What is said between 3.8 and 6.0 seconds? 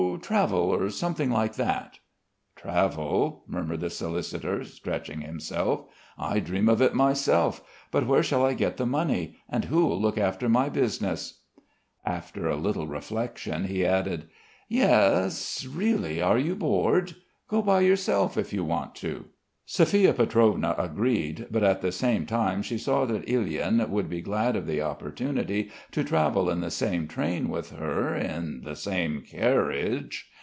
solicitor, stretching himself.